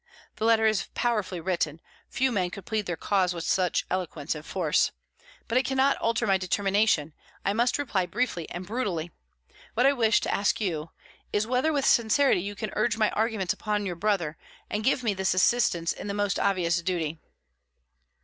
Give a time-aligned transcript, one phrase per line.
[0.37, 4.43] The letter is powerfully written; few men could plead their cause with such eloquence and
[4.43, 4.89] force.
[5.47, 7.13] But it cannot alter my determination.
[7.45, 9.11] I must reply briefly and brutally.
[9.75, 10.89] What I wish to ask you
[11.31, 14.37] is, whether with sincerity you can urge my arguments upon your brother,
[14.71, 17.19] and give me this assistance in the most obvious duty?"